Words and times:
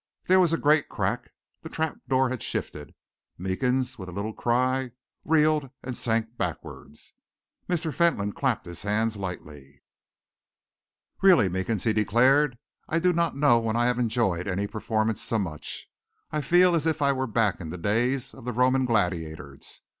There 0.25 0.39
was 0.39 0.51
a 0.51 0.57
great 0.57 0.89
crack, 0.89 1.31
the 1.61 1.69
trap 1.69 1.99
door 2.07 2.29
had 2.29 2.41
shifted. 2.41 2.95
Meekins, 3.37 3.99
with 3.99 4.09
a 4.09 4.11
little 4.11 4.33
cry, 4.33 4.93
reeled 5.25 5.69
and 5.83 5.95
sank 5.95 6.37
backwards. 6.37 7.13
Mr. 7.69 7.93
Fentolin 7.93 8.33
clapped 8.33 8.65
his 8.65 8.81
hands 8.81 9.15
lightly. 9.15 9.83
"Really, 11.21 11.49
Meekins," 11.49 11.83
he 11.83 11.93
declared, 11.93 12.57
"I 12.89 12.97
do 12.97 13.13
not 13.13 13.37
know 13.37 13.59
when 13.59 13.75
I 13.75 13.85
have 13.85 13.99
enjoyed 13.99 14.47
any 14.47 14.65
performance 14.65 15.21
so 15.21 15.37
much. 15.37 15.87
I 16.31 16.41
feel 16.41 16.73
as 16.73 16.87
if 16.87 17.03
I 17.03 17.11
were 17.11 17.27
back 17.27 17.61
in 17.61 17.69
the 17.69 17.77
days 17.77 18.33
of 18.33 18.43
the 18.45 18.53
Roman 18.53 18.85
gladiators. 18.85 19.81